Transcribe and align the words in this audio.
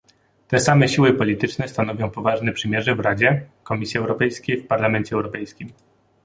Te 0.47 0.59
same 0.59 0.87
siły 0.89 1.13
polityczne 1.13 1.67
stanowią 1.67 2.09
poważne 2.09 2.51
przymierze 2.53 2.95
w 2.95 2.99
Radzie, 2.99 3.45
Komisji 3.63 3.97
Europejskiej 3.99 4.57
w 4.57 4.67
Parlamencie 4.67 5.15
Europejskim 5.15 5.73